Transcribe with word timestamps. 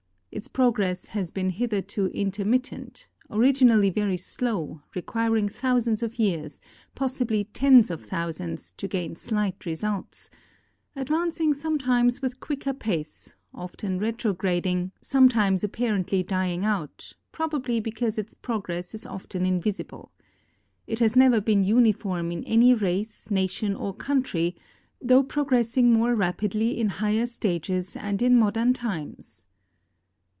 Its 0.33 0.47
progress 0.47 1.07
has 1.07 1.29
been 1.29 1.49
hitherto 1.49 2.05
intermittent— 2.13 3.09
originally 3.39 3.89
very 3.89 4.15
slow, 4.15 4.81
requiring 4.95 5.49
thousands 5.49 6.01
of 6.01 6.17
years, 6.17 6.61
possibly 6.95 7.43
tens 7.43 7.91
of 7.91 8.09
thou 8.09 8.31
sands, 8.31 8.71
to 8.71 8.87
gain 8.87 9.13
slight 9.17 9.65
results; 9.65 10.29
advancing 10.95 11.53
sometimes 11.53 12.21
with 12.21 12.39
quicker 12.39 12.71
pace, 12.71 13.35
often 13.53 13.99
retrograding, 13.99 14.93
sometimes 15.01 15.63
ai)parently 15.63 16.25
dying 16.25 16.63
out, 16.63 17.11
pr()l)a 17.33 17.61
bly 17.61 17.81
because 17.81 18.17
its 18.17 18.33
progress 18.33 18.95
is 18.95 19.05
often 19.05 19.45
invisible. 19.45 20.13
It 20.87 20.99
has 20.99 21.17
never 21.17 21.41
been 21.41 21.61
uni 21.65 21.91
form 21.91 22.31
in 22.31 22.45
any 22.45 22.73
race, 22.73 23.29
nation, 23.29 23.75
or 23.75 23.93
country, 23.93 24.55
though 25.01 25.23
progressing 25.23 25.91
more 25.91 26.15
rapidly 26.15 26.79
in 26.79 26.87
higher 26.87 27.25
stages 27.25 27.97
and 27.97 28.21
in 28.21 28.37
modern 28.39 28.71
times. 28.71 29.45